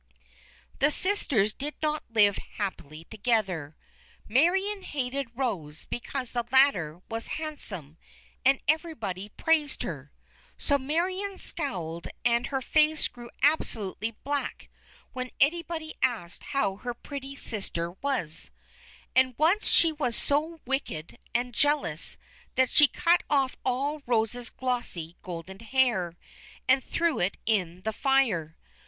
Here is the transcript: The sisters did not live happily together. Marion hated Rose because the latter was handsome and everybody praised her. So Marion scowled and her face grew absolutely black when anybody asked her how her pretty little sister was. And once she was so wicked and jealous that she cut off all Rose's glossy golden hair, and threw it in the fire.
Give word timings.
The 0.79 0.89
sisters 0.89 1.53
did 1.53 1.75
not 1.79 2.01
live 2.09 2.37
happily 2.57 3.03
together. 3.03 3.75
Marion 4.27 4.81
hated 4.81 5.29
Rose 5.37 5.85
because 5.85 6.31
the 6.31 6.43
latter 6.51 7.01
was 7.07 7.27
handsome 7.37 7.99
and 8.43 8.59
everybody 8.67 9.29
praised 9.29 9.83
her. 9.83 10.11
So 10.57 10.79
Marion 10.79 11.37
scowled 11.37 12.07
and 12.25 12.47
her 12.47 12.63
face 12.63 13.07
grew 13.07 13.29
absolutely 13.43 14.15
black 14.23 14.69
when 15.13 15.29
anybody 15.39 15.93
asked 16.01 16.45
her 16.45 16.49
how 16.59 16.75
her 16.77 16.95
pretty 16.95 17.35
little 17.35 17.45
sister 17.45 17.91
was. 18.01 18.49
And 19.15 19.35
once 19.37 19.67
she 19.67 19.91
was 19.91 20.15
so 20.15 20.61
wicked 20.65 21.19
and 21.35 21.53
jealous 21.53 22.17
that 22.55 22.71
she 22.71 22.87
cut 22.87 23.21
off 23.29 23.55
all 23.63 24.01
Rose's 24.07 24.49
glossy 24.49 25.15
golden 25.21 25.59
hair, 25.59 26.17
and 26.67 26.83
threw 26.83 27.19
it 27.19 27.37
in 27.45 27.81
the 27.83 27.93
fire. 27.93 28.57